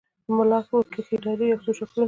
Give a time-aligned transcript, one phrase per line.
[0.35, 1.97] ملا وکښې دایرې یو څو شکلونه